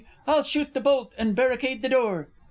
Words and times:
I'll 0.25 0.41
shoot 0.41 0.73
the 0.73 0.81
bolt 0.81 1.13
and 1.15 1.35
barricade 1.35 1.83
the 1.83 1.89
door. 1.89 2.29